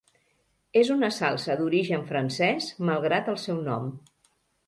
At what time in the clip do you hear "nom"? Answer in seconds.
3.71-3.85